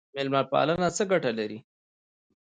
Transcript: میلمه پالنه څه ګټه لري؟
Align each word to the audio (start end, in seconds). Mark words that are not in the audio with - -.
میلمه 0.13 0.41
پالنه 0.51 0.89
څه 0.97 1.03
ګټه 1.11 1.31
لري؟ 1.39 1.59